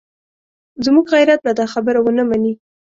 زموږ 0.85 1.05
غیرت 1.15 1.39
به 1.45 1.51
دا 1.59 1.65
خبره 1.73 1.99
ونه 2.01 2.23
مني. 2.29 2.53